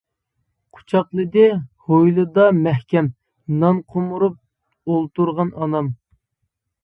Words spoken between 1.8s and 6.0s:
ھويلىدا مەھكەم، نان قومۇرۇپ ئولتۇرغان ئانام.